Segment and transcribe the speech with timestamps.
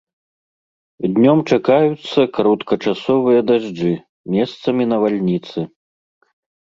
[1.17, 3.93] Днём чакаюцца кароткачасовыя дажджы,
[4.37, 5.59] месцамі навальніцы.